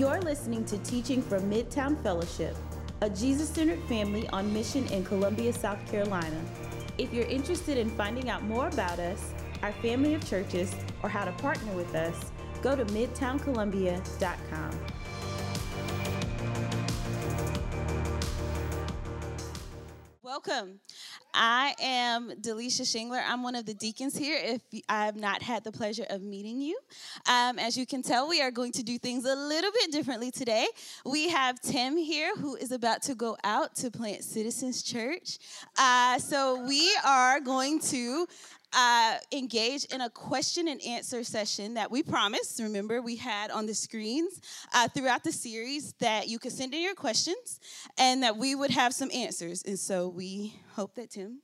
[0.00, 2.56] You're listening to Teaching from Midtown Fellowship,
[3.02, 6.40] a Jesus centered family on mission in Columbia, South Carolina.
[6.96, 11.26] If you're interested in finding out more about us, our family of churches, or how
[11.26, 12.32] to partner with us,
[12.62, 14.70] go to midtowncolumbia.com.
[20.22, 20.80] Welcome.
[21.32, 23.22] I am Delisha Shingler.
[23.26, 24.38] I'm one of the deacons here.
[24.42, 26.78] If I have not had the pleasure of meeting you,
[27.28, 30.30] um, as you can tell, we are going to do things a little bit differently
[30.30, 30.66] today.
[31.04, 35.38] We have Tim here who is about to go out to plant Citizens Church.
[35.78, 38.26] Uh, so we are going to
[38.72, 42.60] uh, engage in a question and answer session that we promised.
[42.60, 44.40] Remember, we had on the screens
[44.74, 47.60] uh, throughout the series that you could send in your questions
[47.98, 49.62] and that we would have some answers.
[49.64, 51.40] And so we hope that Tim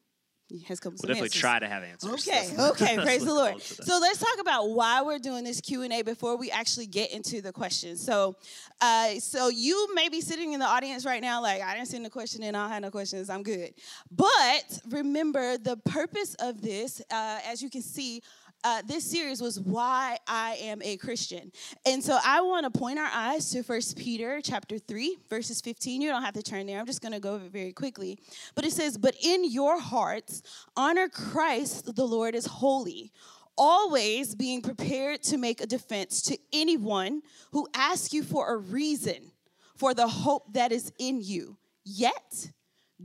[0.66, 0.92] has come.
[0.92, 1.40] We'll definitely answers.
[1.40, 2.28] try to have answers.
[2.28, 3.60] Okay, okay, praise the Lord.
[3.60, 7.12] So let's talk about why we're doing this Q and A before we actually get
[7.12, 8.04] into the questions.
[8.04, 8.36] So,
[8.80, 12.04] uh, so you may be sitting in the audience right now, like I didn't send
[12.04, 13.74] the question and I don't have no questions, I'm good.
[14.10, 18.22] But remember, the purpose of this, uh, as you can see,
[18.66, 21.52] uh, this series was why I am a Christian.
[21.86, 26.00] And so I want to point our eyes to First Peter chapter 3, verses 15.
[26.00, 26.80] You don't have to turn there.
[26.80, 28.18] I'm just going to go over it very quickly.
[28.56, 30.42] But it says, But in your hearts,
[30.76, 33.12] honor Christ the Lord as holy
[33.56, 37.22] always being prepared to make a defense to anyone
[37.52, 39.30] who asks you for a reason
[39.76, 41.56] for the hope that is in you.
[41.84, 42.50] Yet,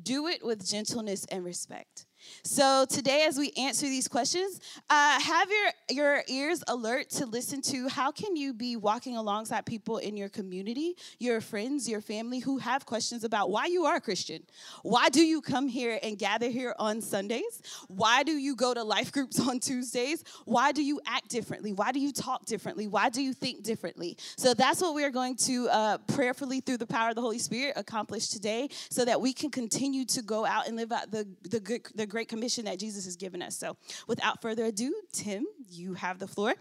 [0.02, 2.08] do it with gentleness and respect.
[2.44, 7.62] So today, as we answer these questions, uh, have your, your ears alert to listen
[7.64, 12.40] to how can you be walking alongside people in your community, your friends, your family
[12.40, 14.44] who have questions about why you are a Christian.
[14.84, 17.62] Why do you come here and gather here on Sundays?
[17.88, 20.24] Why do you go to life groups on Tuesdays?
[20.46, 21.74] Why do you act differently?
[21.74, 22.88] Why do you talk differently?
[22.88, 24.18] Why do you think differently?
[24.36, 27.74] So that's what we're going to uh, prayerfully through the power of the Holy Spirit
[27.76, 31.60] accomplish today so that we can continue to go out and live out the, the,
[31.60, 33.58] good, the great commission that Jesus has given us.
[33.58, 33.78] So,
[34.08, 36.54] without further ado, Tim, you have the floor.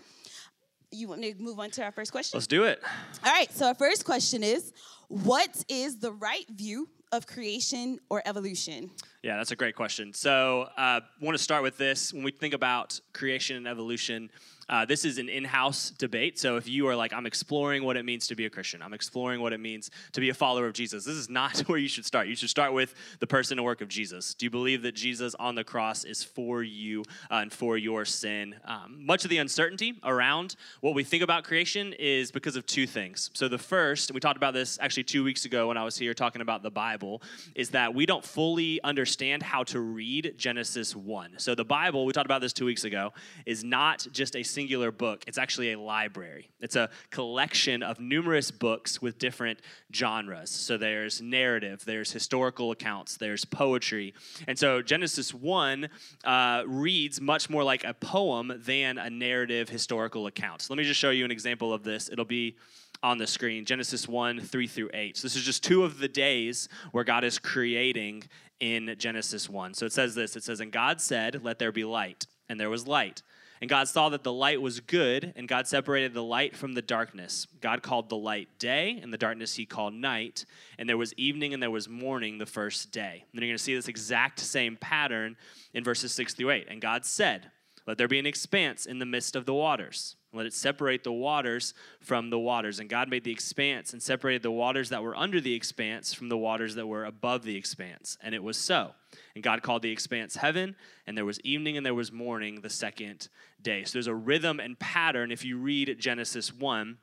[0.92, 2.38] You want me to move on to our first question?
[2.38, 2.80] Let's do it.
[3.24, 3.52] All right.
[3.52, 4.72] So, our first question is
[5.08, 8.90] What is the right view of creation or evolution?
[9.22, 10.14] Yeah, that's a great question.
[10.14, 12.12] So, I uh, want to start with this.
[12.12, 14.30] When we think about creation and evolution,
[14.70, 16.38] uh, this is an in house debate.
[16.38, 18.94] So if you are like, I'm exploring what it means to be a Christian, I'm
[18.94, 21.88] exploring what it means to be a follower of Jesus, this is not where you
[21.88, 22.28] should start.
[22.28, 24.32] You should start with the person and work of Jesus.
[24.32, 28.04] Do you believe that Jesus on the cross is for you uh, and for your
[28.04, 28.54] sin?
[28.64, 32.86] Um, much of the uncertainty around what we think about creation is because of two
[32.86, 33.30] things.
[33.34, 36.14] So the first, we talked about this actually two weeks ago when I was here
[36.14, 37.22] talking about the Bible,
[37.56, 41.32] is that we don't fully understand how to read Genesis 1.
[41.38, 43.12] So the Bible, we talked about this two weeks ago,
[43.46, 46.50] is not just a single singular book, it's actually a library.
[46.60, 49.60] It's a collection of numerous books with different
[49.90, 50.50] genres.
[50.50, 54.12] So there's narrative, there's historical accounts, there's poetry.
[54.46, 55.88] And so Genesis 1
[56.24, 60.60] uh, reads much more like a poem than a narrative historical account.
[60.60, 62.10] So let me just show you an example of this.
[62.10, 62.58] It'll be
[63.02, 65.16] on the screen Genesis 1, 3 through 8.
[65.16, 68.24] So this is just two of the days where God is creating
[68.60, 69.72] in Genesis 1.
[69.72, 72.26] So it says this it says, And God said, Let there be light.
[72.50, 73.22] And there was light.
[73.60, 76.80] And God saw that the light was good, and God separated the light from the
[76.80, 77.46] darkness.
[77.60, 80.46] God called the light day, and the darkness he called night.
[80.78, 83.24] And there was evening and there was morning the first day.
[83.32, 85.36] And you're going to see this exact same pattern
[85.74, 86.68] in verses 6 through 8.
[86.70, 87.50] And God said,
[87.86, 90.16] Let there be an expanse in the midst of the waters.
[90.32, 92.78] Let it separate the waters from the waters.
[92.78, 96.28] And God made the expanse and separated the waters that were under the expanse from
[96.28, 98.16] the waters that were above the expanse.
[98.22, 98.92] And it was so.
[99.34, 100.76] And God called the expanse heaven,
[101.06, 103.28] and there was evening and there was morning the second
[103.60, 103.82] day.
[103.84, 106.98] So there's a rhythm and pattern if you read Genesis 1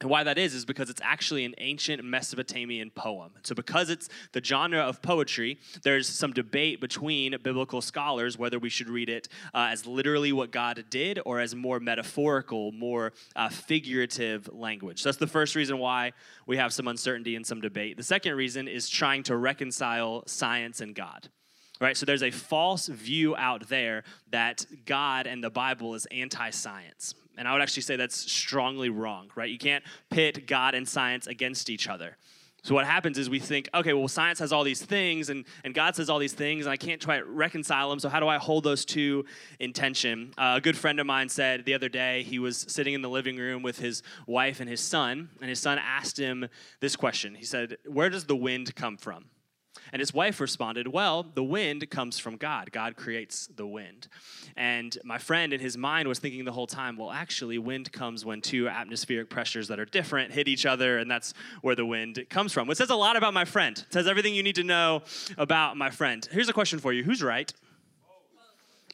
[0.00, 3.32] and why that is, is because it's actually an ancient Mesopotamian poem.
[3.42, 8.68] So, because it's the genre of poetry, there's some debate between biblical scholars whether we
[8.68, 13.48] should read it uh, as literally what God did or as more metaphorical, more uh,
[13.48, 15.02] figurative language.
[15.02, 16.12] So, that's the first reason why
[16.46, 17.96] we have some uncertainty and some debate.
[17.96, 21.28] The second reason is trying to reconcile science and God
[21.80, 21.96] right?
[21.96, 27.14] So there's a false view out there that God and the Bible is anti science.
[27.38, 29.48] And I would actually say that's strongly wrong, right?
[29.48, 32.18] You can't pit God and science against each other.
[32.64, 35.72] So what happens is we think, okay, well, science has all these things, and, and
[35.72, 38.00] God says all these things, and I can't try to reconcile them.
[38.00, 39.24] So how do I hold those two
[39.60, 40.34] in tension?
[40.36, 43.08] Uh, a good friend of mine said the other day he was sitting in the
[43.08, 46.48] living room with his wife and his son, and his son asked him
[46.80, 47.36] this question.
[47.36, 49.26] He said, "Where does the wind come from?"
[49.92, 52.70] And his wife responded, Well, the wind comes from God.
[52.72, 54.08] God creates the wind.
[54.56, 58.24] And my friend in his mind was thinking the whole time, Well, actually, wind comes
[58.24, 62.24] when two atmospheric pressures that are different hit each other, and that's where the wind
[62.30, 62.70] comes from.
[62.70, 63.78] It says a lot about my friend.
[63.78, 65.02] It says everything you need to know
[65.36, 66.26] about my friend.
[66.30, 67.52] Here's a question for you Who's right?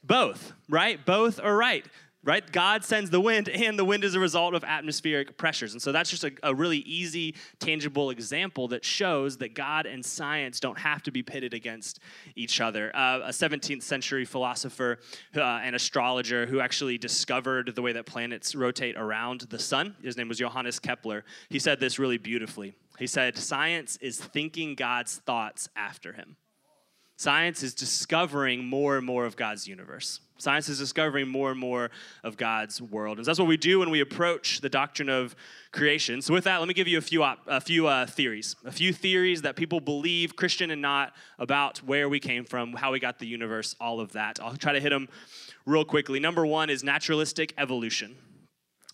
[0.02, 1.04] Both, right?
[1.04, 1.84] Both are right
[2.24, 2.50] right?
[2.50, 5.72] God sends the wind, and the wind is a result of atmospheric pressures.
[5.72, 10.04] And so that's just a, a, really easy, tangible example that shows that God and
[10.04, 12.00] science don't have to be pitted against
[12.34, 12.94] each other.
[12.96, 14.98] Uh, a 17th century philosopher
[15.36, 20.16] uh, and astrologer who actually discovered the way that planets rotate around the sun, his
[20.16, 22.74] name was Johannes Kepler, he said this really beautifully.
[22.98, 26.36] He said, Science is thinking God's thoughts after him.
[27.16, 30.20] Science is discovering more and more of God's universe.
[30.36, 31.90] Science is discovering more and more
[32.24, 33.18] of God's world.
[33.18, 35.36] And that's what we do when we approach the doctrine of
[35.70, 36.20] creation.
[36.20, 38.56] So, with that, let me give you a few, a few uh, theories.
[38.64, 42.90] A few theories that people believe, Christian and not, about where we came from, how
[42.90, 44.40] we got the universe, all of that.
[44.42, 45.08] I'll try to hit them
[45.66, 46.18] real quickly.
[46.18, 48.16] Number one is naturalistic evolution.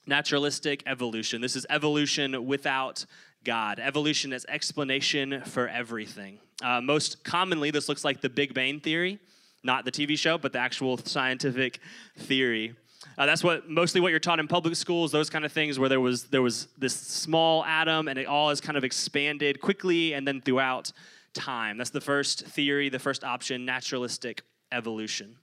[0.06, 1.40] Naturalistic evolution.
[1.40, 3.06] This is evolution without
[3.44, 3.80] God.
[3.80, 6.38] Evolution as explanation for everything.
[6.62, 9.18] Uh, most commonly, this looks like the Big Bang Theory,
[9.62, 11.80] not the TV show, but the actual scientific
[12.16, 12.74] theory.
[13.16, 15.88] Uh, that's what mostly what you're taught in public schools, those kind of things, where
[15.88, 20.12] there was there was this small atom and it all has kind of expanded quickly
[20.12, 20.92] and then throughout
[21.32, 21.78] time.
[21.78, 24.42] That's the first theory, the first option, naturalistic
[24.72, 25.36] evolution.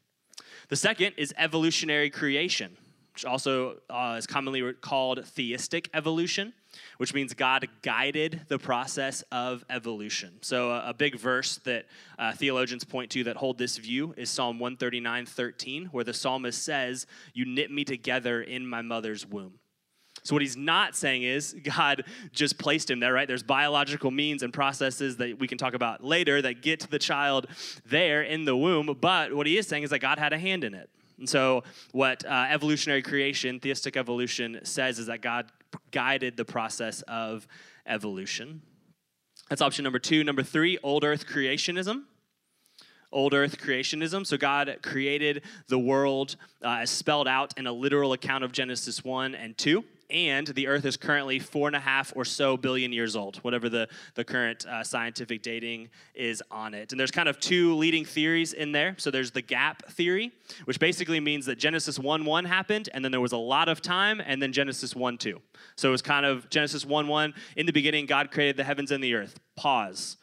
[0.69, 2.77] The second is evolutionary creation,
[3.13, 6.53] which also uh, is commonly called theistic evolution
[6.97, 10.33] which means God guided the process of evolution.
[10.41, 11.85] So, a, a big verse that
[12.17, 16.63] uh, theologians point to that hold this view is Psalm 139 13, where the psalmist
[16.63, 19.59] says, You knit me together in my mother's womb.
[20.23, 22.03] So, what he's not saying is God
[22.33, 23.27] just placed him there, right?
[23.27, 27.47] There's biological means and processes that we can talk about later that get the child
[27.85, 28.97] there in the womb.
[28.99, 30.89] But what he is saying is that God had a hand in it.
[31.17, 31.63] And so,
[31.93, 35.51] what uh, evolutionary creation, theistic evolution, says is that God
[35.91, 37.47] guided the process of
[37.85, 38.61] evolution.
[39.49, 40.23] That's option number two.
[40.23, 42.03] Number three, old earth creationism.
[43.11, 44.27] Old earth creationism.
[44.27, 49.03] So God created the world uh, as spelled out in a literal account of Genesis
[49.03, 52.93] 1 and 2 and the Earth is currently four and a half or so billion
[52.93, 56.91] years old, whatever the, the current uh, scientific dating is on it.
[56.91, 58.95] And there's kind of two leading theories in there.
[58.97, 60.31] So there's the gap theory,
[60.65, 63.81] which basically means that Genesis 1 1 happened, and then there was a lot of
[63.81, 65.41] time, and then Genesis 1 2.
[65.75, 67.33] So it was kind of Genesis 1 1.
[67.57, 69.39] In the beginning, God created the heavens and the earth.
[69.55, 70.17] Pause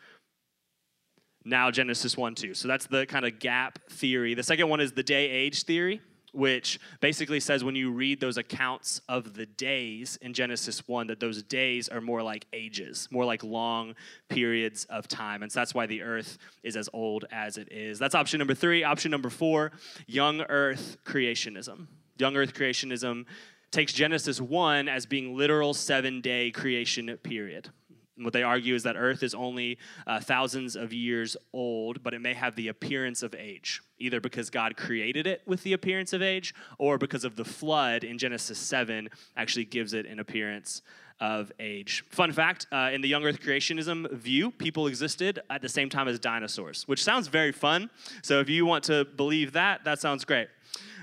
[1.45, 2.55] now Genesis 1 2.
[2.55, 4.35] So that's the kind of gap theory.
[4.35, 6.01] The second one is the day age theory
[6.35, 11.21] which basically says when you read those accounts of the days in Genesis 1, that
[11.21, 13.95] those days are more like ages, more like long
[14.29, 15.43] periods of time.
[15.43, 17.99] And so that's why the earth is as old as it is.
[17.99, 18.85] That's option number three.
[18.85, 19.73] Option number four
[20.07, 21.87] young earth creationism.
[22.19, 23.27] Young earth creationism
[23.71, 27.71] takes Genesis 1 as being literal seven day creation period.
[28.17, 32.21] What they argue is that Earth is only uh, thousands of years old, but it
[32.21, 36.23] may have the appearance of age, either because God created it with the appearance of
[36.23, 40.83] age, or because of the flood in Genesis 7 actually gives it an appearance
[41.21, 42.05] of age.
[42.11, 46.09] Fun fact uh, in the young Earth creationism view, people existed at the same time
[46.09, 47.91] as dinosaurs, which sounds very fun.
[48.23, 50.49] So if you want to believe that, that sounds great.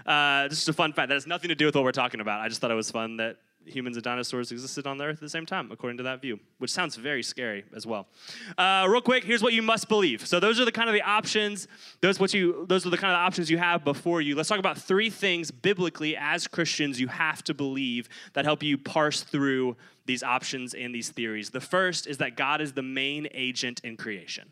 [0.06, 1.10] Uh, is a fun fact.
[1.10, 2.42] That has nothing to do with what we're talking about.
[2.42, 5.22] I just thought it was fun that humans and dinosaurs existed on the earth at
[5.22, 8.08] the same time, according to that view, which sounds very scary as well.
[8.58, 10.26] Uh, real quick, here's what you must believe.
[10.26, 11.68] So those are the kind of the options.
[12.02, 14.36] Those what you those are the kind of options you have before you.
[14.36, 18.78] Let's talk about three things biblically as Christians you have to believe that help you
[18.78, 19.76] parse through
[20.06, 21.52] these options and these theories.
[21.52, 24.52] The first is that God is the main agent in creation.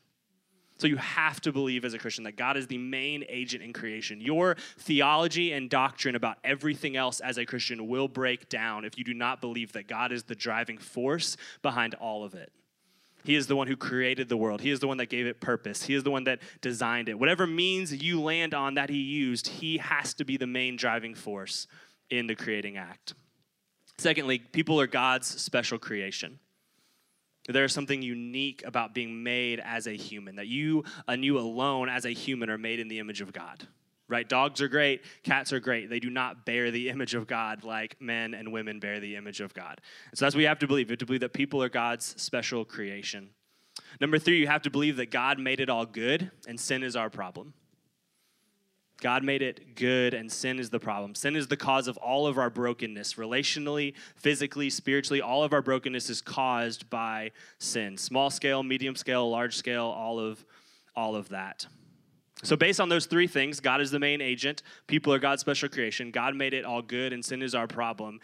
[0.79, 3.73] So you have to believe as a Christian that God is the main agent in
[3.73, 4.21] creation.
[4.21, 9.03] Your theology and doctrine about everything else as a Christian will break down if you
[9.03, 12.53] do not believe that God is the driving force behind all of it.
[13.25, 14.61] He is the one who created the world.
[14.61, 15.83] He is the one that gave it purpose.
[15.83, 17.19] He is the one that designed it.
[17.19, 21.13] Whatever means you land on that he used, he has to be the main driving
[21.13, 21.67] force
[22.09, 23.15] in the creating act.
[23.97, 26.39] Secondly, people are God's special creation.
[27.53, 32.05] There's something unique about being made as a human, that you and you alone as
[32.05, 33.67] a human are made in the image of God.
[34.07, 34.27] Right?
[34.27, 35.89] Dogs are great, cats are great.
[35.89, 39.39] They do not bear the image of God like men and women bear the image
[39.39, 39.81] of God.
[40.09, 40.89] And so that's what you have to believe.
[40.89, 43.29] You have to believe that people are God's special creation.
[44.01, 46.95] Number three, you have to believe that God made it all good and sin is
[46.95, 47.53] our problem.
[49.01, 51.15] God made it good, and sin is the problem.
[51.15, 55.21] Sin is the cause of all of our brokenness, relationally, physically, spiritually.
[55.21, 57.97] All of our brokenness is caused by sin.
[57.97, 60.43] Small scale, medium scale, large scale, all of
[60.95, 61.65] all of that.
[62.43, 65.69] So, based on those three things, God is the main agent, people are God's special
[65.69, 68.19] creation, God made it all good, and sin is our problem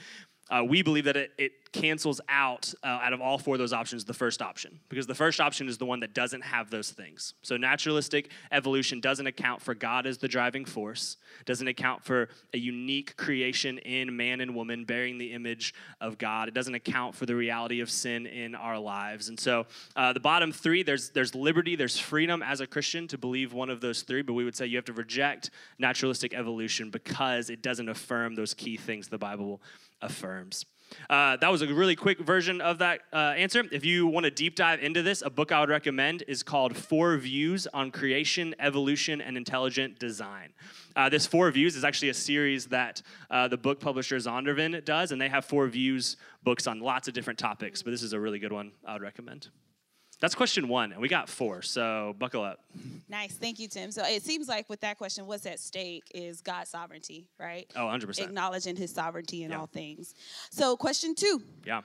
[0.49, 3.73] uh, we believe that it, it cancels out uh, out of all four of those
[3.73, 4.79] options the first option.
[4.87, 7.33] Because the first option is the one that doesn't have those things.
[7.41, 12.57] So naturalistic evolution doesn't account for god as the driving force doesn't account for a
[12.57, 16.47] unique creation in man and woman bearing the image of god.
[16.47, 19.27] It doesn't account for the reality of sin in our lives.
[19.27, 19.65] And so
[19.95, 23.69] uh, the bottom three there's there's liberty there's freedom as a christian to believe one
[23.69, 27.61] of those three but we would say you have to reject naturalistic evolution because it
[27.61, 29.61] doesn't affirm those key things the bible
[30.01, 30.65] affirms.
[31.09, 33.63] Uh, that was a really quick version of that uh, answer.
[33.71, 36.75] If you want to deep dive into this, a book I would recommend is called
[36.75, 40.53] Four Views on Creation, Evolution, and Intelligent Design.
[40.95, 45.11] Uh, this Four Views is actually a series that uh, the book publisher Zondervan does,
[45.11, 48.19] and they have Four Views books on lots of different topics, but this is a
[48.19, 49.49] really good one I would recommend.
[50.19, 52.59] That's question one, and we got four, so buckle up.
[53.09, 53.33] Nice.
[53.33, 53.91] Thank you, Tim.
[53.91, 57.69] So it seems like with that question, what's at stake is God's sovereignty, right?
[57.75, 58.19] Oh, 100%.
[58.19, 59.59] Acknowledging his sovereignty in yeah.
[59.59, 60.15] all things.
[60.49, 61.41] So, question two.
[61.65, 61.81] Yeah.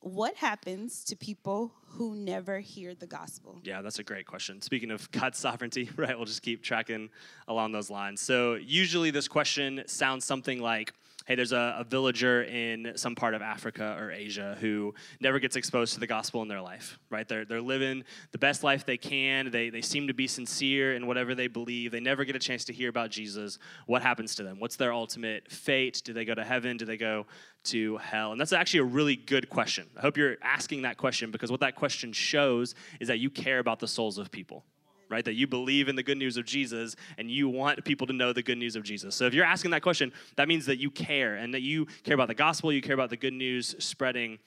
[0.00, 3.58] What happens to people who never hear the gospel?
[3.64, 4.62] Yeah, that's a great question.
[4.62, 7.10] Speaking of God's sovereignty, right, we'll just keep tracking
[7.48, 8.20] along those lines.
[8.20, 10.94] So, usually this question sounds something like,
[11.28, 15.56] hey, there's a, a, villager in some part of Africa or Asia who never gets
[15.56, 17.28] exposed to the gospel in their life, right?
[17.28, 19.50] They're, they're living the best life they can.
[19.50, 21.92] They, they seem to be sincere in whatever they believe.
[21.92, 23.58] They never get a chance to hear about Jesus.
[23.84, 24.58] What happens to them?
[24.58, 26.00] What's their ultimate fate?
[26.02, 26.78] Do they go to heaven?
[26.78, 27.26] Do they go
[27.64, 28.32] to hell?
[28.32, 29.86] And that's actually a really good question.
[29.98, 33.58] I hope you're asking that question because what that question shows is that you care
[33.58, 34.64] about the souls of people
[35.08, 35.24] right?
[35.24, 38.32] That you believe in the good news of Jesus and you want people to know
[38.32, 39.14] the good news of Jesus.
[39.14, 42.14] So if you're asking that question, that means that you care and that you care
[42.14, 44.38] about the gospel, you care about the good news spreading.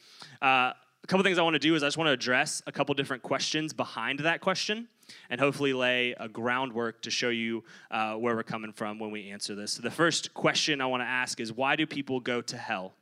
[0.41, 2.71] Uh, a couple things I want to do is I just want to address a
[2.71, 4.87] couple different questions behind that question
[5.29, 9.31] and hopefully lay a groundwork to show you uh, where we're coming from when we
[9.31, 9.73] answer this.
[9.73, 12.93] So the first question I want to ask is why do people go to hell?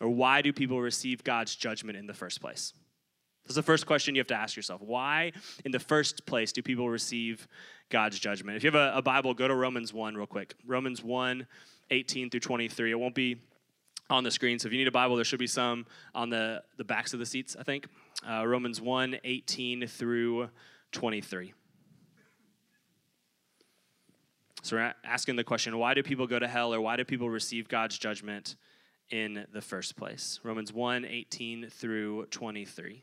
[0.00, 2.72] Or why do people receive God's judgment in the first place?
[3.44, 4.80] That's the first question you have to ask yourself.
[4.80, 5.32] Why,
[5.64, 7.48] in the first place, do people receive
[7.90, 8.56] God's judgment?
[8.56, 10.54] If you have a, a, Bible, go to Romans 1 real quick.
[10.64, 11.46] Romans 1,
[11.90, 12.90] 18 through 23.
[12.92, 13.40] It won't be
[14.08, 16.62] on the screen, so if you need a Bible, there should be some on the,
[16.76, 17.86] the backs of the seats, I think.
[18.28, 20.48] Uh, Romans 1, 18 through
[20.92, 21.52] 23.
[24.62, 27.28] So we're asking the question why do people go to hell or why do people
[27.28, 28.54] receive God's judgment
[29.10, 30.38] in the first place?
[30.44, 33.02] Romans 1, 18 through 23.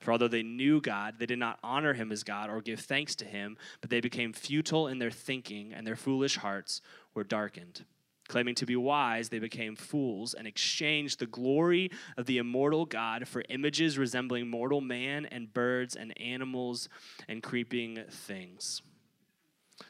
[0.00, 3.14] For although they knew God, they did not honor him as God or give thanks
[3.16, 6.80] to him, but they became futile in their thinking, and their foolish hearts
[7.14, 7.84] were darkened.
[8.26, 13.26] Claiming to be wise, they became fools and exchanged the glory of the immortal God
[13.26, 16.88] for images resembling mortal man and birds and animals
[17.28, 18.82] and creeping things.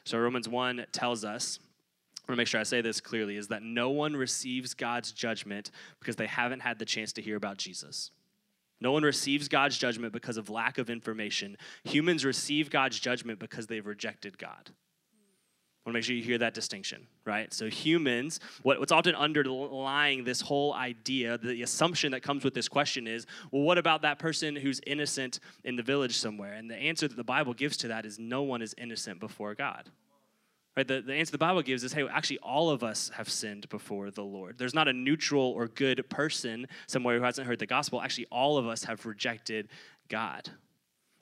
[0.05, 1.59] So Romans 1 tells us,
[2.17, 5.12] I want to make sure I say this clearly, is that no one receives God's
[5.12, 8.11] judgment because they haven't had the chance to hear about Jesus.
[8.81, 11.57] No one receives God's judgment because of lack of information.
[11.85, 14.71] Humans receive God's judgment because they've rejected God.
[15.85, 17.51] I want to make sure you hear that distinction, right?
[17.55, 22.69] So, humans, what, what's often underlying this whole idea, the assumption that comes with this
[22.69, 26.53] question is, well, what about that person who's innocent in the village somewhere?
[26.53, 29.55] And the answer that the Bible gives to that is no one is innocent before
[29.55, 29.89] God.
[30.77, 30.87] Right?
[30.87, 34.11] The, the answer the Bible gives is hey, actually, all of us have sinned before
[34.11, 34.57] the Lord.
[34.57, 38.00] There's not a neutral or good person somewhere who hasn't heard the gospel.
[38.00, 39.69] Actually, all of us have rejected
[40.09, 40.49] God.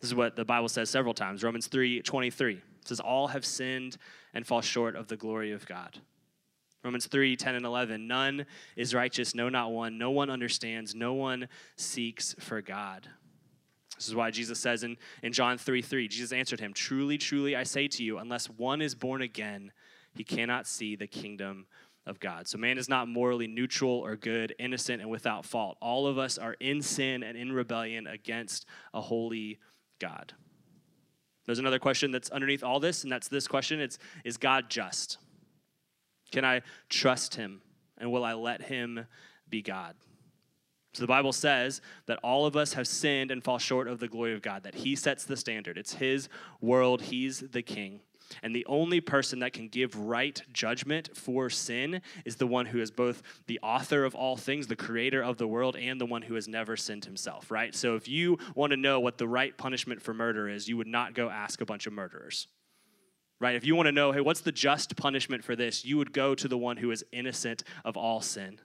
[0.01, 1.43] This is what the Bible says several times.
[1.43, 3.97] Romans 3 23 it says, All have sinned
[4.35, 5.99] and fall short of the glory of God.
[6.85, 8.07] Romans 3 10 and 11.
[8.07, 9.99] None is righteous, no, not one.
[9.99, 13.09] No one understands, no one seeks for God.
[13.99, 17.57] This is why Jesus says in, in John 3 3, Jesus answered him, Truly, truly,
[17.57, 19.73] I say to you, unless one is born again,
[20.15, 21.67] he cannot see the kingdom
[22.07, 22.49] of God.
[22.49, 25.77] So man is not morally neutral or good, innocent, and without fault.
[25.83, 29.59] All of us are in sin and in rebellion against a holy
[29.99, 30.33] God.
[31.45, 35.19] There's another question that's underneath all this, and that's this question it's is God just?
[36.31, 37.63] Can I trust him?
[37.99, 39.07] And will I let him
[39.49, 39.95] be God?
[40.99, 44.09] So the Bible says that all of us have sinned and fall short of the
[44.09, 45.79] glory of God, that He sets the standard.
[45.79, 46.29] It's His
[46.61, 48.01] world, He's the king.
[48.43, 52.81] And the only person that can give right judgment for sin is the one who
[52.81, 56.23] is both the author of all things, the creator of the world, and the one
[56.23, 57.77] who has never sinned himself, right?
[57.77, 60.89] So if you want to know what the right punishment for murder is, you would
[60.89, 62.49] not go ask a bunch of murderers.
[63.39, 63.55] Right?
[63.55, 65.85] If you want to know, hey, what's the just punishment for this?
[65.85, 68.59] You would go to the one who is innocent of all sin.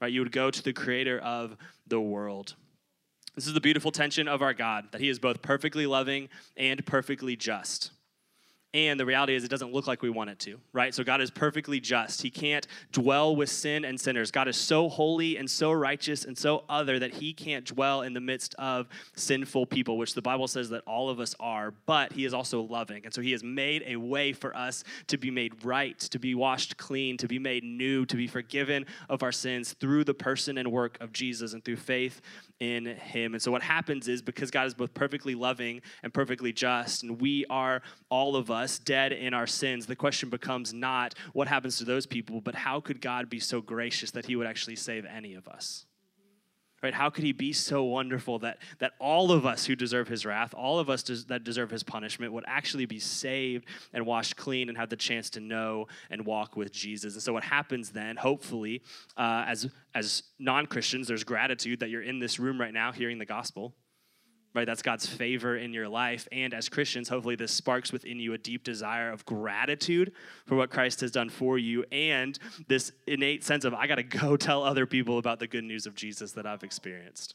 [0.00, 0.12] Right?
[0.12, 2.54] You would go to the creator of the world.
[3.34, 6.84] This is the beautiful tension of our God, that He is both perfectly loving and
[6.84, 7.92] perfectly just.
[8.76, 10.94] And the reality is, it doesn't look like we want it to, right?
[10.94, 12.20] So God is perfectly just.
[12.20, 14.30] He can't dwell with sin and sinners.
[14.30, 18.12] God is so holy and so righteous and so other that He can't dwell in
[18.12, 22.12] the midst of sinful people, which the Bible says that all of us are, but
[22.12, 23.02] He is also loving.
[23.06, 26.34] And so He has made a way for us to be made right, to be
[26.34, 30.58] washed clean, to be made new, to be forgiven of our sins through the person
[30.58, 32.20] and work of Jesus and through faith
[32.60, 33.34] in him.
[33.34, 37.20] And so what happens is because God is both perfectly loving and perfectly just, and
[37.20, 41.78] we are all of us dead in our sins, the question becomes not what happens
[41.78, 45.04] to those people, but how could God be so gracious that he would actually save
[45.04, 45.86] any of us?
[46.82, 46.92] Right?
[46.92, 50.54] How could he be so wonderful that, that all of us who deserve his wrath,
[50.54, 54.68] all of us des- that deserve his punishment, would actually be saved and washed clean
[54.68, 57.14] and have the chance to know and walk with Jesus?
[57.14, 58.82] And so, what happens then, hopefully,
[59.16, 63.18] uh, as, as non Christians, there's gratitude that you're in this room right now hearing
[63.18, 63.74] the gospel
[64.56, 64.66] right?
[64.66, 66.26] That's God's favor in your life.
[66.32, 70.12] And as Christians, hopefully this sparks within you a deep desire of gratitude
[70.46, 74.02] for what Christ has done for you and this innate sense of, I got to
[74.02, 77.34] go tell other people about the good news of Jesus that I've experienced.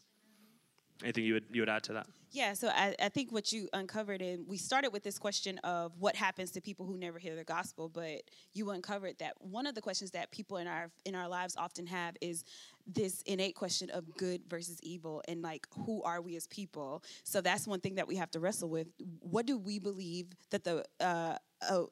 [1.04, 2.08] Anything you would, you would add to that?
[2.34, 5.92] Yeah, so I, I think what you uncovered, and we started with this question of
[6.00, 8.22] what happens to people who never hear the gospel, but
[8.54, 11.88] you uncovered that one of the questions that people in our in our lives often
[11.88, 12.46] have is
[12.88, 17.04] this innate question of good versus evil and like who are we as people?
[17.24, 18.88] So that's one thing that we have to wrestle with.
[19.20, 21.38] What do we believe that the uh,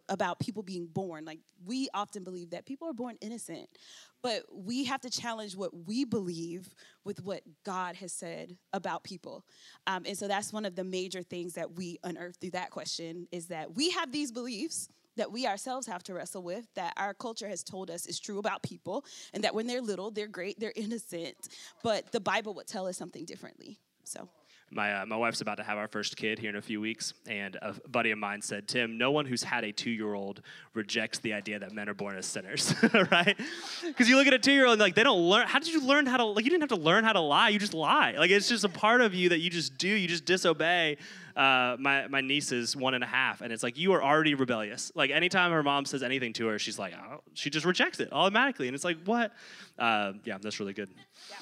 [0.08, 1.26] about people being born?
[1.26, 3.70] Like we often believe that people are born innocent
[4.22, 6.74] but we have to challenge what we believe
[7.04, 9.46] with what god has said about people.
[9.88, 13.28] Um, and so that's one of the major things that we unearth through that question
[13.32, 17.14] is that we have these beliefs that we ourselves have to wrestle with that our
[17.14, 19.04] culture has told us is true about people
[19.34, 21.36] and that when they're little they're great they're innocent
[21.84, 23.78] but the bible would tell us something differently.
[24.04, 24.30] So
[24.72, 27.14] my, uh, my wife's about to have our first kid here in a few weeks,
[27.28, 30.42] and a buddy of mine said, Tim, no one who's had a two year old
[30.74, 32.74] rejects the idea that men are born as sinners,
[33.12, 33.38] right?
[33.84, 35.48] Because you look at a two year old and like, they don't learn.
[35.48, 37.50] How did you learn how to, like, you didn't have to learn how to lie,
[37.50, 38.16] you just lie.
[38.18, 40.98] Like, it's just a part of you that you just do, you just disobey.
[41.36, 44.36] Uh, my, my niece is one and a half, and it's like, you are already
[44.36, 44.92] rebellious.
[44.94, 48.10] Like, anytime her mom says anything to her, she's like, oh, she just rejects it
[48.12, 48.68] automatically.
[48.68, 49.32] And it's like, what?
[49.78, 50.90] Uh, yeah, that's really good.
[51.30, 51.36] Yeah.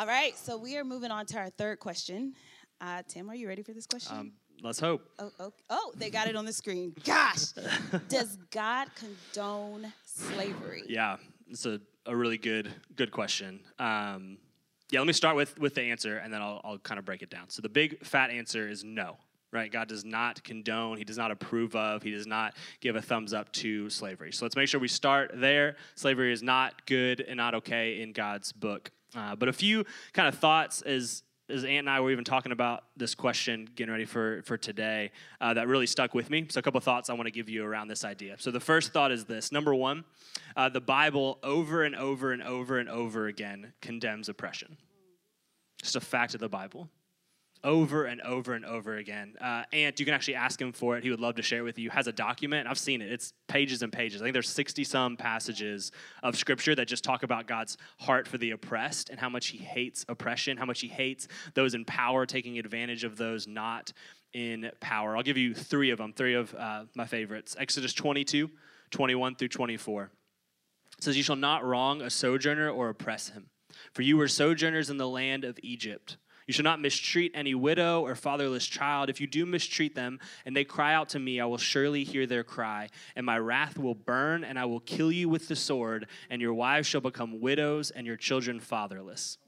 [0.00, 2.32] All right, so we are moving on to our third question.
[2.80, 4.16] Uh, Tim, are you ready for this question?
[4.16, 4.32] Um,
[4.62, 5.06] let's hope.
[5.18, 6.94] Oh, oh, oh, they got it on the screen.
[7.04, 7.48] Gosh,
[8.08, 10.84] does God condone slavery?
[10.88, 13.60] Yeah, it's a, a really good good question.
[13.78, 14.38] Um,
[14.90, 17.20] yeah, let me start with with the answer, and then I'll, I'll kind of break
[17.20, 17.50] it down.
[17.50, 19.18] So the big fat answer is no.
[19.52, 19.70] Right?
[19.70, 23.34] God does not condone, He does not approve of, He does not give a thumbs
[23.34, 24.32] up to slavery.
[24.32, 25.76] So let's make sure we start there.
[25.96, 28.92] Slavery is not good and not okay in God's book.
[29.14, 32.52] Uh, but a few kind of thoughts as as Ant and I were even talking
[32.52, 36.46] about this question, getting ready for, for today, uh, that really stuck with me.
[36.48, 38.36] So, a couple thoughts I want to give you around this idea.
[38.38, 40.04] So, the first thought is this number one,
[40.56, 44.76] uh, the Bible over and over and over and over again condemns oppression.
[45.82, 46.88] Just a fact of the Bible
[47.62, 49.34] over and over and over again.
[49.40, 51.04] Uh, and you can actually ask him for it.
[51.04, 51.90] He would love to share it with you.
[51.90, 52.66] Has a document.
[52.66, 53.12] I've seen it.
[53.12, 54.22] It's pages and pages.
[54.22, 55.92] I think there's 60 some passages
[56.22, 59.58] of scripture that just talk about God's heart for the oppressed and how much he
[59.58, 63.92] hates oppression, how much he hates those in power taking advantage of those not
[64.32, 65.16] in power.
[65.16, 67.56] I'll give you three of them, three of uh, my favorites.
[67.58, 68.50] Exodus 22,
[68.90, 70.10] 21 through 24.
[70.98, 73.46] It says, You shall not wrong a sojourner or oppress him,
[73.92, 76.16] for you were sojourners in the land of Egypt.
[76.50, 79.08] You shall not mistreat any widow or fatherless child.
[79.08, 82.26] If you do mistreat them and they cry out to me, I will surely hear
[82.26, 86.08] their cry, and my wrath will burn, and I will kill you with the sword,
[86.28, 89.38] and your wives shall become widows, and your children fatherless.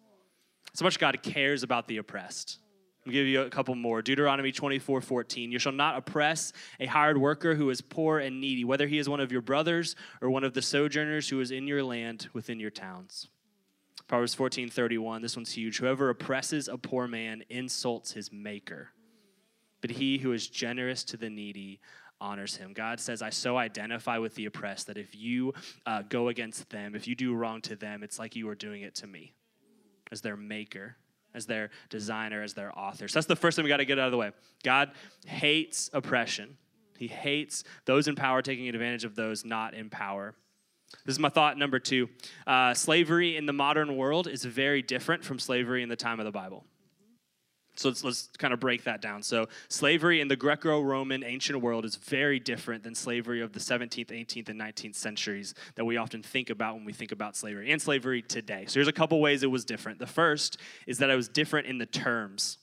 [0.74, 2.60] So much God cares about the oppressed.
[3.04, 4.00] I'll give you a couple more.
[4.00, 5.50] Deuteronomy 24 14.
[5.50, 9.08] You shall not oppress a hired worker who is poor and needy, whether he is
[9.08, 12.60] one of your brothers or one of the sojourners who is in your land within
[12.60, 13.26] your towns.
[14.08, 15.78] Proverbs 14 31, this one's huge.
[15.78, 18.90] Whoever oppresses a poor man insults his maker,
[19.80, 21.80] but he who is generous to the needy
[22.20, 22.72] honors him.
[22.72, 25.52] God says, I so identify with the oppressed that if you
[25.84, 28.82] uh, go against them, if you do wrong to them, it's like you are doing
[28.82, 29.34] it to me
[30.12, 30.96] as their maker,
[31.34, 33.08] as their designer, as their author.
[33.08, 34.30] So that's the first thing we got to get out of the way.
[34.62, 34.92] God
[35.26, 36.56] hates oppression.
[36.96, 40.34] He hates those in power taking advantage of those not in power.
[41.04, 42.08] This is my thought number two.
[42.46, 46.26] Uh, slavery in the modern world is very different from slavery in the time of
[46.26, 46.64] the Bible.
[47.74, 49.22] So let's, let's kind of break that down.
[49.22, 53.60] So, slavery in the Greco Roman ancient world is very different than slavery of the
[53.60, 57.70] 17th, 18th, and 19th centuries that we often think about when we think about slavery
[57.70, 58.66] and slavery today.
[58.68, 59.98] So, here's a couple ways it was different.
[59.98, 62.58] The first is that it was different in the terms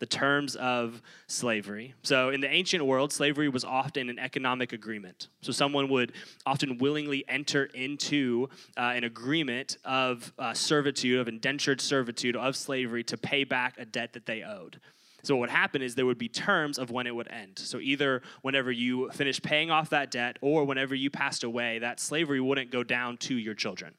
[0.00, 1.94] the terms of slavery.
[2.02, 5.28] So, in the ancient world, slavery was often an economic agreement.
[5.42, 6.12] So, someone would
[6.44, 13.04] often willingly enter into uh, an agreement of uh, servitude, of indentured servitude, of slavery
[13.04, 14.80] to pay back a debt that they owed.
[15.22, 17.58] So, what would happen is there would be terms of when it would end.
[17.58, 21.98] So, either whenever you finished paying off that debt or whenever you passed away, that
[21.98, 23.94] slavery wouldn't go down to your children.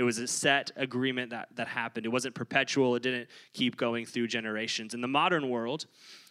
[0.00, 2.06] It was a set agreement that, that happened.
[2.06, 4.94] It wasn't perpetual, it didn't keep going through generations.
[4.94, 5.84] In the modern world,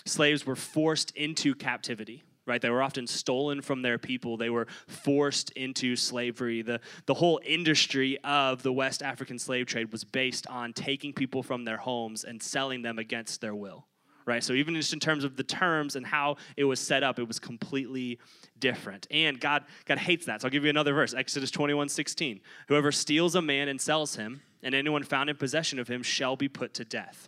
[0.07, 2.23] slaves were forced into captivity.
[2.47, 2.59] Right?
[2.59, 4.37] They were often stolen from their people.
[4.37, 6.63] They were forced into slavery.
[6.63, 11.43] The, the whole industry of the West African slave trade was based on taking people
[11.43, 13.85] from their homes and selling them against their will
[14.25, 14.43] right?
[14.43, 17.27] So even just in terms of the terms and how it was set up, it
[17.27, 18.19] was completely
[18.59, 19.07] different.
[19.11, 20.41] And God, God hates that.
[20.41, 22.41] So I'll give you another verse, Exodus 21, 16.
[22.67, 26.35] Whoever steals a man and sells him, and anyone found in possession of him shall
[26.35, 27.27] be put to death.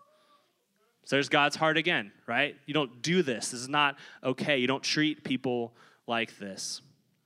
[1.05, 2.55] So there's God's heart again, right?
[2.65, 3.51] You don't do this.
[3.51, 4.57] This is not okay.
[4.57, 5.73] You don't treat people
[6.07, 6.81] like this.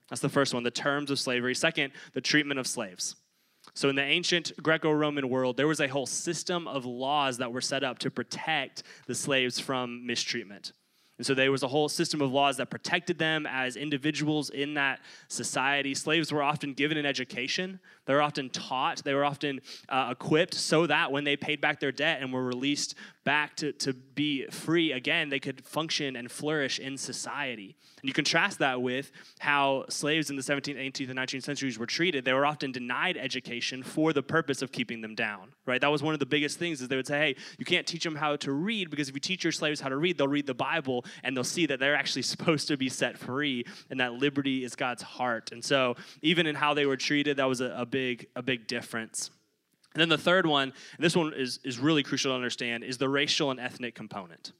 [0.10, 1.56] That's the first one, the terms of slavery.
[1.56, 3.16] Second, the treatment of slaves.
[3.74, 7.52] So, in the ancient Greco Roman world, there was a whole system of laws that
[7.52, 10.72] were set up to protect the slaves from mistreatment.
[11.18, 14.74] And so there was a whole system of laws that protected them as individuals in
[14.74, 15.00] that
[15.30, 15.94] society.
[15.94, 17.80] Slaves were often given an education.
[18.06, 19.04] They were often taught.
[19.04, 22.44] They were often uh, equipped so that when they paid back their debt and were
[22.44, 27.76] released back to, to be free again, they could function and flourish in society.
[28.02, 31.88] And you contrast that with how slaves in the 17th, 18th, and 19th centuries were
[31.88, 32.26] treated.
[32.26, 35.82] They were often denied education for the purpose of keeping them down, right?
[35.82, 38.04] That was one of the biggest things is they would say, hey, you can't teach
[38.04, 40.46] them how to read because if you teach your slaves how to read, they'll read
[40.46, 44.14] the Bible and they'll see that they're actually supposed to be set free and that
[44.14, 45.52] liberty is God's heart.
[45.52, 48.68] And so even in how they were treated, that was a, a big, a big
[48.68, 49.32] difference.
[49.94, 52.98] And then the third one, and this one is, is really crucial to understand, is
[52.98, 54.52] the racial and ethnic component.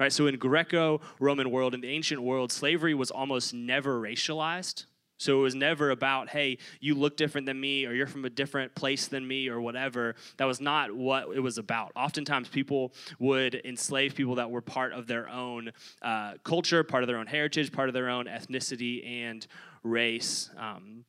[0.00, 4.86] Right, so in Greco-Roman world, in the ancient world, slavery was almost never racialized.
[5.22, 8.30] So it was never about, hey, you look different than me, or you're from a
[8.30, 10.16] different place than me, or whatever.
[10.36, 11.92] That was not what it was about.
[11.94, 15.70] Oftentimes, people would enslave people that were part of their own
[16.02, 19.46] uh, culture, part of their own heritage, part of their own ethnicity and
[19.84, 20.50] race.
[20.58, 21.04] Um,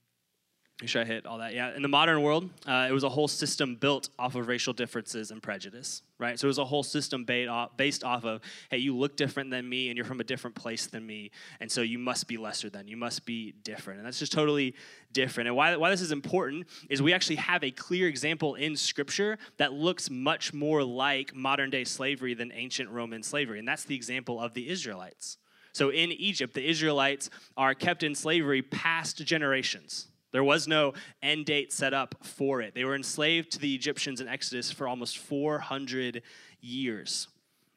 [0.84, 1.54] Make sure I hit all that.
[1.54, 4.74] Yeah, in the modern world, uh, it was a whole system built off of racial
[4.74, 6.38] differences and prejudice, right?
[6.38, 9.88] So it was a whole system based off of, hey, you look different than me
[9.88, 12.90] and you're from a different place than me, and so you must be lesser than,
[12.90, 14.00] you must be different.
[14.00, 14.76] And that's just totally
[15.14, 15.48] different.
[15.48, 19.38] And why, why this is important is we actually have a clear example in Scripture
[19.56, 23.96] that looks much more like modern day slavery than ancient Roman slavery, and that's the
[23.96, 25.38] example of the Israelites.
[25.72, 31.46] So in Egypt, the Israelites are kept in slavery past generations there was no end
[31.46, 32.74] date set up for it.
[32.74, 36.24] They were enslaved to the Egyptians in Exodus for almost 400
[36.60, 37.28] years.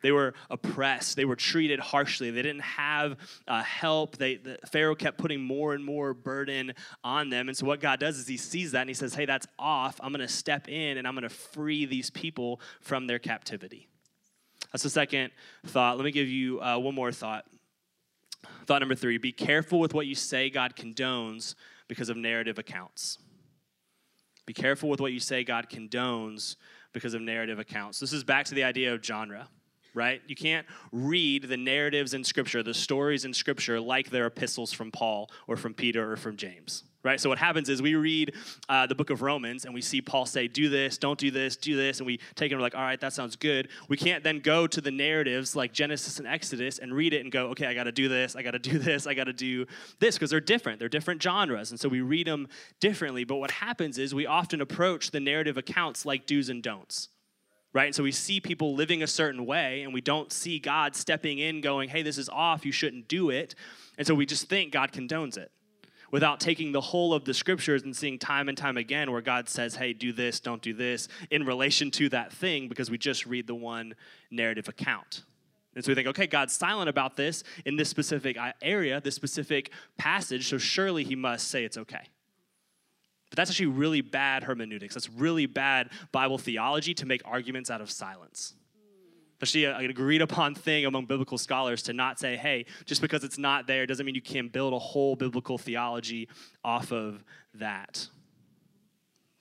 [0.02, 1.16] They were oppressed.
[1.16, 2.30] They were treated harshly.
[2.30, 3.16] They didn't have
[3.46, 4.16] uh, help.
[4.16, 7.48] They, the, Pharaoh kept putting more and more burden on them.
[7.48, 9.98] And so, what God does is He sees that and He says, Hey, that's off.
[10.02, 13.88] I'm going to step in and I'm going to free these people from their captivity.
[14.72, 15.30] That's the second
[15.66, 15.96] thought.
[15.96, 17.46] Let me give you uh, one more thought.
[18.66, 21.54] Thought number three be careful with what you say God condones
[21.88, 23.18] because of narrative accounts.
[24.46, 26.56] Be careful with what you say God condones
[26.92, 27.98] because of narrative accounts.
[27.98, 29.48] This is back to the idea of genre,
[29.96, 30.20] right?
[30.28, 34.92] You can't read the narratives in Scripture, the stories in Scripture, like they're epistles from
[34.92, 37.20] Paul or from Peter or from James right?
[37.20, 38.34] So what happens is we read
[38.68, 41.56] uh, the book of Romans and we see Paul say, do this, don't do this,
[41.56, 43.68] do this, and we take it and we're like, all right, that sounds good.
[43.88, 47.30] We can't then go to the narratives like Genesis and Exodus and read it and
[47.30, 49.32] go, okay, I got to do this, I got to do this, I got to
[49.32, 49.66] do
[50.00, 50.80] this, because they're different.
[50.80, 52.48] They're different genres, and so we read them
[52.80, 53.22] differently.
[53.22, 57.08] But what happens is we often approach the narrative accounts like do's and don'ts
[57.76, 57.84] right?
[57.88, 61.38] And so we see people living a certain way, and we don't see God stepping
[61.40, 63.54] in, going, hey, this is off, you shouldn't do it.
[63.98, 65.52] And so we just think God condones it
[66.10, 69.46] without taking the whole of the scriptures and seeing time and time again where God
[69.46, 73.26] says, hey, do this, don't do this, in relation to that thing, because we just
[73.26, 73.94] read the one
[74.30, 75.24] narrative account.
[75.74, 79.16] And so we think, okay, God's silent about this in this specific uh, area, this
[79.16, 82.08] specific passage, so surely he must say it's okay.
[83.36, 84.94] But that's actually really bad hermeneutics.
[84.94, 88.54] That's really bad Bible theology to make arguments out of silence.
[89.34, 93.24] Especially an uh, agreed upon thing among biblical scholars to not say, hey, just because
[93.24, 96.30] it's not there doesn't mean you can't build a whole biblical theology
[96.64, 97.22] off of
[97.52, 98.08] that.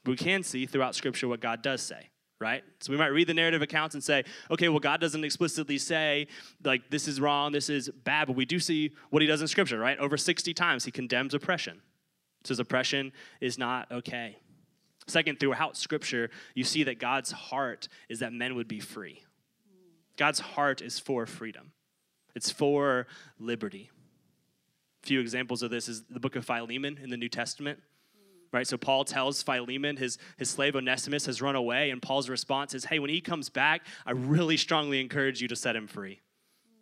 [0.05, 2.65] We can see throughout Scripture what God does say right?
[2.81, 6.27] So we might read the narrative accounts and say, okay, well, God doesn't explicitly say,
[6.65, 9.47] like, this is wrong, this is bad, but we do see what he does in
[9.47, 9.97] Scripture, right?
[9.99, 11.81] Over 60 times, he condemns oppression.
[12.45, 14.38] Says oppression is not okay.
[15.08, 19.23] Second, throughout Scripture, you see that God's heart is that men would be free.
[20.17, 21.71] God's heart is for freedom,
[22.36, 23.08] it's for
[23.39, 23.89] liberty.
[25.03, 27.79] A few examples of this is the book of Philemon in the New Testament
[28.55, 28.65] right?
[28.65, 32.86] So Paul tells Philemon, his, his slave Onesimus has run away, and Paul's response is,
[32.86, 36.21] hey, when he comes back, I really strongly encourage you to set him free.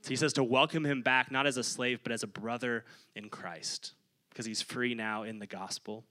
[0.02, 2.86] So he says to welcome him back, not as a slave, but as a brother
[3.15, 3.93] in Christ,
[4.34, 6.04] because he's free now in the gospel.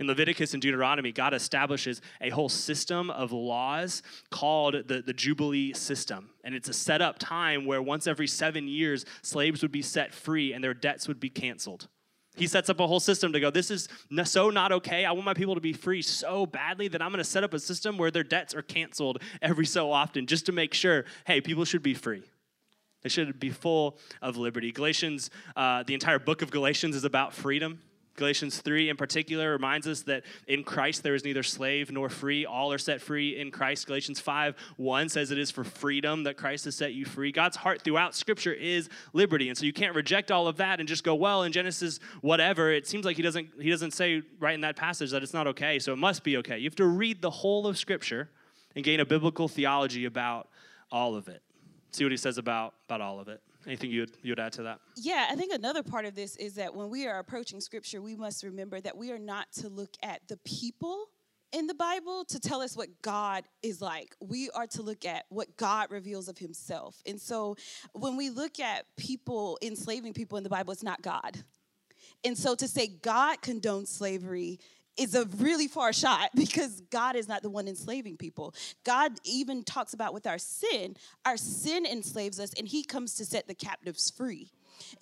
[0.00, 5.72] In Leviticus and Deuteronomy, God establishes a whole system of laws called the, the Jubilee
[5.72, 6.30] system.
[6.42, 10.12] And it's a set up time where once every seven years, slaves would be set
[10.12, 11.86] free and their debts would be canceled.
[12.34, 13.88] He sets up a whole system to go, this is
[14.24, 15.04] so not okay.
[15.04, 17.54] I want my people to be free so badly that I'm going to set up
[17.54, 21.40] a system where their debts are canceled every so often just to make sure, hey,
[21.40, 22.24] people should be free.
[23.04, 24.72] They should be full of liberty.
[24.72, 27.80] Galatians, uh, the entire book of Galatians is about freedom.
[28.16, 32.46] Galatians 3 in particular reminds us that in Christ there is neither slave nor free.
[32.46, 33.86] All are set free in Christ.
[33.86, 37.30] Galatians 5 1 says it is for freedom that Christ has set you free.
[37.30, 39.50] God's heart throughout Scripture is liberty.
[39.50, 42.72] And so you can't reject all of that and just go, well, in Genesis, whatever.
[42.72, 45.46] It seems like he doesn't, he doesn't say right in that passage that it's not
[45.48, 46.56] okay, so it must be okay.
[46.56, 48.30] You have to read the whole of Scripture
[48.74, 50.48] and gain a biblical theology about
[50.90, 51.43] all of it.
[51.94, 53.40] See what he says about, about all of it.
[53.68, 54.80] Anything you would, you would add to that?
[54.96, 58.16] Yeah, I think another part of this is that when we are approaching scripture, we
[58.16, 61.06] must remember that we are not to look at the people
[61.52, 64.16] in the Bible to tell us what God is like.
[64.20, 67.00] We are to look at what God reveals of himself.
[67.06, 67.54] And so
[67.92, 71.44] when we look at people enslaving people in the Bible, it's not God.
[72.24, 74.58] And so to say God condones slavery
[74.96, 78.54] is a really far shot because God is not the one enslaving people.
[78.84, 83.24] God even talks about with our sin, our sin enslaves us and he comes to
[83.24, 84.50] set the captives free.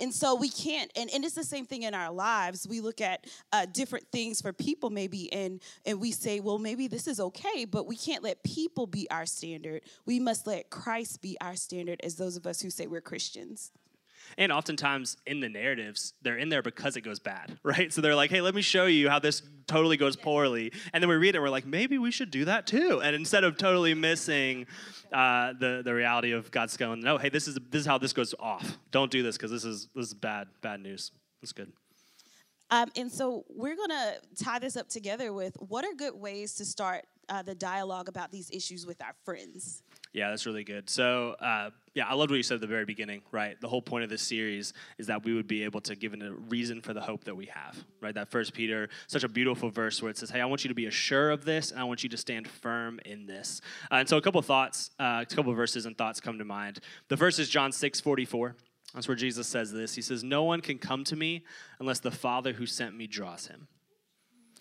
[0.00, 2.66] And so we can't, and, and it's the same thing in our lives.
[2.68, 6.88] We look at uh, different things for people, maybe, and, and we say, well, maybe
[6.88, 9.82] this is okay, but we can't let people be our standard.
[10.04, 13.72] We must let Christ be our standard as those of us who say we're Christians.
[14.38, 17.92] And oftentimes in the narratives, they're in there because it goes bad, right?
[17.92, 20.72] So they're like, hey, let me show you how this totally goes poorly.
[20.92, 23.00] And then we read it, we're like, maybe we should do that too.
[23.02, 24.66] And instead of totally missing
[25.12, 28.12] uh, the, the reality of God's going, no, hey, this is, this is how this
[28.12, 28.78] goes off.
[28.90, 31.12] Don't do this because this is, this is bad, bad news.
[31.40, 31.72] That's good.
[32.70, 36.54] Um, and so we're going to tie this up together with what are good ways
[36.54, 39.82] to start uh, the dialogue about these issues with our friends?
[40.12, 40.90] Yeah, that's really good.
[40.90, 43.58] So, uh, yeah, I loved what you said at the very beginning, right?
[43.60, 46.32] The whole point of this series is that we would be able to give a
[46.48, 48.14] reason for the hope that we have, right?
[48.14, 50.74] That First Peter, such a beautiful verse where it says, "Hey, I want you to
[50.74, 54.08] be assured of this, and I want you to stand firm in this." Uh, and
[54.08, 56.80] so, a couple thoughts, uh, a couple verses and thoughts come to mind.
[57.08, 58.56] The first is John six forty four.
[58.94, 59.94] That's where Jesus says this.
[59.94, 61.44] He says, "No one can come to me
[61.80, 63.68] unless the Father who sent me draws him."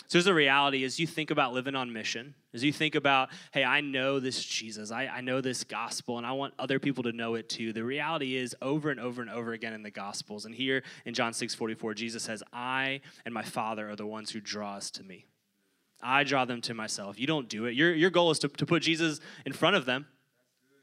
[0.08, 3.30] So here's the reality as you think about living on mission, as you think about,
[3.54, 7.04] hey, I know this Jesus, I, I know this gospel, and I want other people
[7.04, 7.72] to know it too.
[7.72, 10.46] The reality is over and over and over again in the gospels.
[10.46, 14.32] And here in John 6 44, Jesus says, I and my Father are the ones
[14.32, 15.28] who draw us to me.
[16.04, 17.20] I draw them to myself.
[17.20, 17.76] You don't do it.
[17.76, 20.08] Your, your goal is to, to put Jesus in front of them.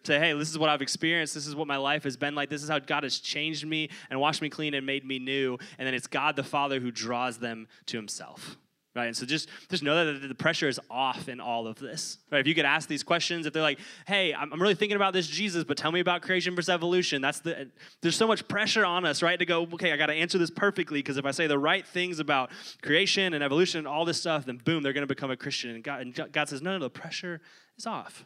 [0.04, 1.34] Say, hey, this is what I've experienced.
[1.34, 2.48] This is what my life has been like.
[2.48, 5.58] This is how God has changed me and washed me clean and made me new.
[5.76, 8.56] And then it's God the Father who draws them to himself
[8.98, 9.06] right?
[9.06, 12.40] And so just just know that the pressure is off in all of this, right?
[12.40, 15.26] If you could ask these questions, if they're like, "Hey, I'm really thinking about this
[15.26, 19.06] Jesus, but tell me about creation versus evolution," that's the there's so much pressure on
[19.06, 19.38] us, right?
[19.38, 21.86] To go, okay, I got to answer this perfectly because if I say the right
[21.86, 22.50] things about
[22.82, 25.70] creation and evolution and all this stuff, then boom, they're going to become a Christian.
[25.70, 27.40] And God, and God says, "No, no, the pressure
[27.76, 28.24] is off.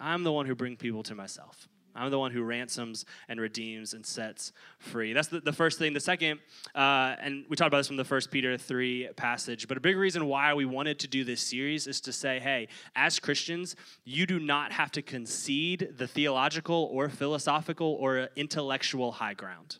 [0.00, 0.12] Amen.
[0.12, 3.94] I'm the one who bring people to myself." I'm the one who ransoms and redeems
[3.94, 5.12] and sets free.
[5.12, 5.92] That's the, the first thing.
[5.92, 6.40] The second,
[6.74, 9.96] uh, and we talked about this from the First Peter 3 passage, but a big
[9.96, 14.26] reason why we wanted to do this series is to say, hey, as Christians, you
[14.26, 19.78] do not have to concede the theological or philosophical or intellectual high ground.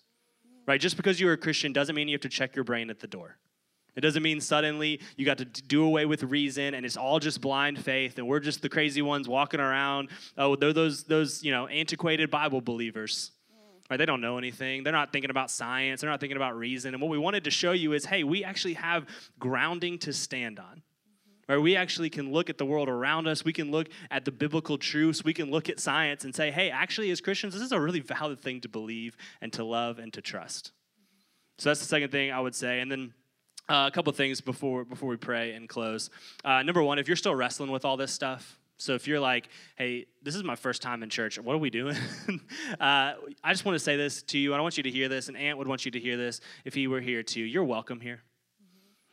[0.66, 0.80] Right?
[0.80, 3.06] Just because you're a Christian doesn't mean you have to check your brain at the
[3.06, 3.36] door.
[3.96, 7.40] It doesn't mean suddenly you got to do away with reason and it's all just
[7.40, 10.08] blind faith and we're just the crazy ones walking around.
[10.36, 13.30] Oh, they're those those, you know, antiquated Bible believers.
[13.52, 13.90] Mm.
[13.90, 13.96] Right?
[13.96, 14.82] They don't know anything.
[14.82, 16.00] They're not thinking about science.
[16.00, 16.92] They're not thinking about reason.
[16.94, 19.06] And what we wanted to show you is, hey, we actually have
[19.38, 20.82] grounding to stand on.
[20.82, 21.52] Mm-hmm.
[21.52, 24.32] Right, we actually can look at the world around us, we can look at the
[24.32, 27.70] biblical truths, we can look at science and say, hey, actually, as Christians, this is
[27.70, 30.72] a really valid thing to believe and to love and to trust.
[30.72, 31.18] Mm-hmm.
[31.58, 32.80] So that's the second thing I would say.
[32.80, 33.14] And then
[33.68, 36.10] uh, a couple things before before we pray and close.
[36.44, 39.48] Uh, number one, if you're still wrestling with all this stuff, so if you're like,
[39.76, 41.96] hey, this is my first time in church, what are we doing?
[42.80, 44.52] uh, I just want to say this to you.
[44.52, 46.74] I want you to hear this, and Ant would want you to hear this if
[46.74, 47.42] he were here too.
[47.42, 48.22] You're welcome here.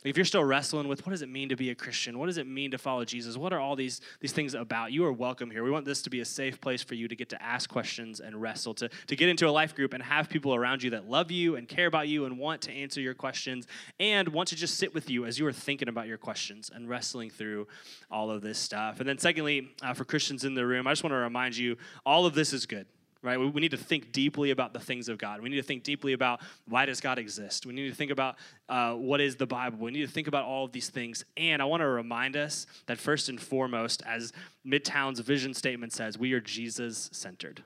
[0.04, 2.18] If you're still wrestling with what does it mean to be a Christian?
[2.18, 3.36] What does it mean to follow Jesus?
[3.36, 4.90] What are all these, these things about?
[4.90, 5.62] You are welcome here.
[5.62, 8.18] We want this to be a safe place for you to get to ask questions
[8.18, 11.08] and wrestle, to, to get into a life group and have people around you that
[11.08, 13.68] love you and care about you and want to answer your questions
[14.00, 16.88] and want to just sit with you as you are thinking about your questions and
[16.88, 17.68] wrestling through
[18.10, 18.98] all of this stuff.
[18.98, 21.76] And then, secondly, uh, for Christians in the room, I just want to remind you
[22.04, 22.86] all of this is good
[23.22, 23.38] right?
[23.38, 25.40] We, need to think deeply about the things of god.
[25.40, 27.66] We need to think deeply about why does god exist?
[27.66, 28.36] We need to think about
[28.68, 29.78] uh, what is the bible?
[29.78, 31.24] We need to think about all of these things.
[31.36, 34.32] And i want to remind us that first and foremost as
[34.66, 37.62] midtown's vision statement says we are jesus centered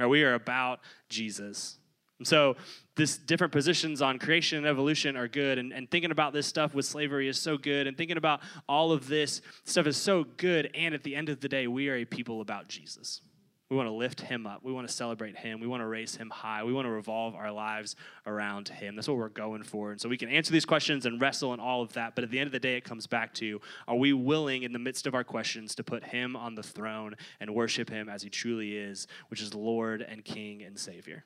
[0.00, 0.06] right?
[0.06, 1.78] We are about jesus.
[2.18, 2.56] And so
[2.96, 6.74] this different positions on creation and evolution are good and, and thinking about this stuff
[6.74, 10.70] with slavery is so good and thinking about all of this stuff is so good
[10.74, 13.22] and at the end of the day we are a people about jesus
[13.70, 14.64] we want to lift him up.
[14.64, 15.60] We want to celebrate him.
[15.60, 16.64] We want to raise him high.
[16.64, 17.94] We want to revolve our lives
[18.26, 18.96] around him.
[18.96, 19.92] That's what we're going for.
[19.92, 22.16] And so we can answer these questions and wrestle and all of that.
[22.16, 24.72] But at the end of the day, it comes back to are we willing in
[24.72, 28.22] the midst of our questions to put him on the throne and worship him as
[28.24, 31.24] he truly is, which is Lord and King and Savior?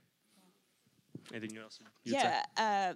[1.33, 1.81] Anything else?
[2.05, 2.43] yeah.
[2.59, 2.93] Uh,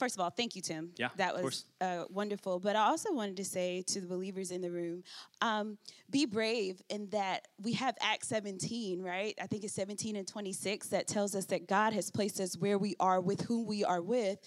[0.00, 0.90] first of all, thank you, Tim.
[0.96, 2.58] Yeah, that was uh, wonderful.
[2.58, 5.04] But I also wanted to say to the believers in the room,
[5.40, 5.78] um,
[6.10, 9.34] be brave in that we have Acts 17, right?
[9.40, 12.78] I think it's 17 and 26 that tells us that God has placed us where
[12.78, 14.38] we are with whom we are with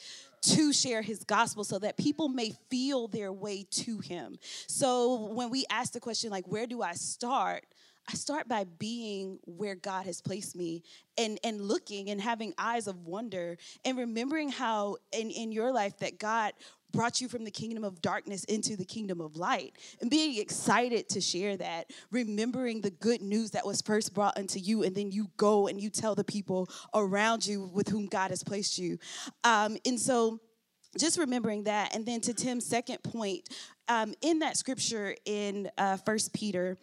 [0.41, 4.37] to share his gospel so that people may feel their way to him.
[4.67, 7.65] So when we ask the question, like, where do I start?
[8.09, 10.83] I start by being where God has placed me
[11.17, 15.97] and, and looking and having eyes of wonder and remembering how in, in your life
[15.99, 16.53] that God
[16.91, 21.09] brought you from the kingdom of darkness into the kingdom of light and being excited
[21.09, 25.11] to share that remembering the good news that was first brought unto you and then
[25.11, 28.99] you go and you tell the people around you with whom god has placed you.
[29.43, 30.39] Um, and so
[30.99, 31.95] just remembering that.
[31.95, 33.49] And then to tim's second point
[33.87, 36.77] um, in that scripture in uh, first peter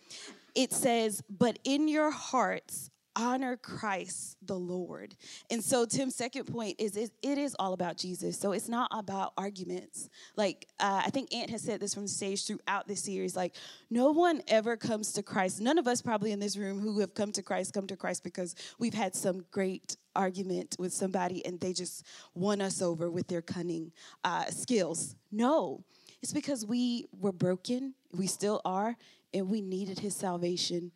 [0.54, 5.16] it says, But in your hearts, honor Christ the Lord.
[5.50, 8.38] And so Tim's second point is it, it is all about Jesus.
[8.38, 10.08] So it's not about arguments.
[10.36, 13.36] Like uh, I think Ant has said this from the stage throughout this series.
[13.36, 13.54] Like
[13.90, 15.60] no one ever comes to Christ.
[15.60, 18.22] None of us probably in this room who have come to Christ come to Christ
[18.22, 23.28] because we've had some great argument with somebody and they just won us over with
[23.28, 23.92] their cunning
[24.24, 25.16] uh, skills.
[25.32, 25.84] No,
[26.22, 27.94] it's because we were broken.
[28.12, 28.96] We still are
[29.32, 30.92] and we needed his salvation.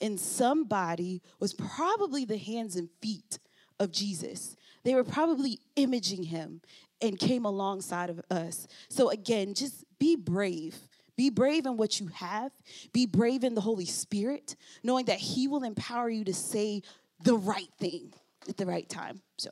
[0.00, 3.38] And somebody was probably the hands and feet
[3.80, 4.56] of Jesus.
[4.84, 6.60] They were probably imaging him
[7.00, 8.66] and came alongside of us.
[8.88, 10.76] So, again, just be brave.
[11.16, 12.52] Be brave in what you have.
[12.92, 16.82] Be brave in the Holy Spirit, knowing that He will empower you to say
[17.22, 18.12] the right thing
[18.48, 19.22] at the right time.
[19.38, 19.50] So,